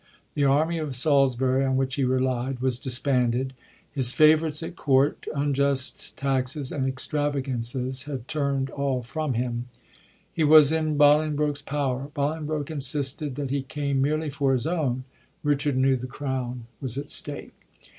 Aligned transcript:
The 0.33 0.45
army 0.45 0.79
of 0.79 0.95
Salis 0.95 1.35
bury, 1.35 1.63
on 1.63 1.77
which 1.77 1.93
he 1.93 2.03
relied, 2.03 2.57
was 2.57 2.79
disbanded. 2.79 3.53
His 3.91 4.15
favorites 4.15 4.63
at 4.63 4.75
Court, 4.75 5.27
unjust 5.35 6.17
taxes 6.17 6.71
and 6.71 6.87
extravagances 6.87 8.05
had 8.05 8.27
tumd 8.27 8.71
all 8.71 9.03
from 9.03 9.33
him. 9.35 9.67
He 10.33 10.43
was 10.43 10.71
in 10.71 10.97
Bolingbroke's 10.97 11.61
power. 11.61 12.09
Boling 12.15 12.47
broke 12.47 12.71
insisted 12.71 13.35
that 13.35 13.51
he 13.51 13.61
came 13.61 14.01
merely 14.01 14.31
for 14.31 14.53
his 14.53 14.65
own; 14.65 15.03
Richard 15.43 15.77
knew 15.77 15.95
the 15.95 16.07
crown 16.07 16.65
was 16.81 16.97
at 16.97 17.11
stake. 17.11 17.53